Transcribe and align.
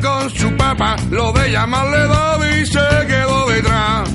con 0.00 0.30
su 0.30 0.56
papá, 0.56 0.96
lo 1.10 1.32
de 1.32 1.50
llamarle 1.50 2.06
Daddy 2.06 2.66
se 2.66 3.06
quedó 3.06 3.46
detrás. 3.48 4.10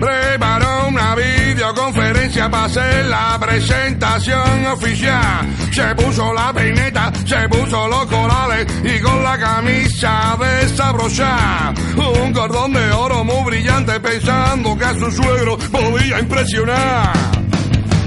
Preparó 0.00 0.88
una 0.88 1.14
videoconferencia 1.14 2.50
para 2.50 2.64
hacer 2.64 3.06
la 3.06 3.38
presentación 3.40 4.66
oficial. 4.66 5.46
Se 5.70 5.94
puso 5.94 6.32
la 6.32 6.52
peineta, 6.52 7.12
se 7.24 7.48
puso 7.48 7.88
los 7.88 8.06
corales 8.06 8.66
y 8.84 9.00
con 9.00 9.22
la 9.22 9.38
camisa 9.38 10.36
desabrochada. 10.38 11.74
Un 12.22 12.32
cordón 12.32 12.72
de 12.72 12.90
oro 12.90 13.24
muy 13.24 13.44
brillante 13.44 14.00
pensando 14.00 14.76
que 14.76 14.84
a 14.84 14.94
su 14.94 15.10
suegro 15.10 15.58
podía 15.70 16.18
impresionar. 16.18 17.12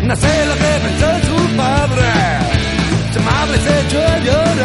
Nace 0.04 0.46
lo 0.46 0.54
que 0.54 0.80
pensó 0.84 1.28
su 1.28 1.56
padre, 1.56 2.12
su 3.14 3.22
madre 3.22 3.58
se 3.58 3.88
echó 3.88 4.00
a 4.00 4.20
llorar. 4.20 4.65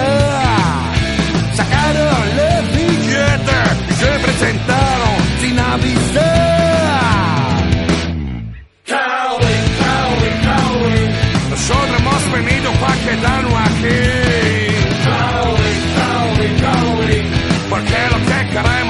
porque 17.80 18.08
lo 18.10 18.18
que 18.26 18.50
queremos 18.50 18.90